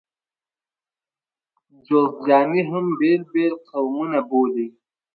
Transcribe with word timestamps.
جوزجاني 1.85 2.61
هم 2.71 2.85
بېل 2.99 3.21
بېل 3.31 3.53
قومونه 3.69 4.19
بولي. 4.29 4.67